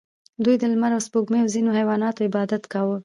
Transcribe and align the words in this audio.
دوی 0.43 0.55
د 0.59 0.63
لمر 0.71 0.91
او 0.95 1.01
سپوږمۍ 1.07 1.39
او 1.41 1.47
ځینو 1.55 1.69
حیواناتو 1.77 2.25
عبادت 2.27 2.63
کاوه 2.73 2.97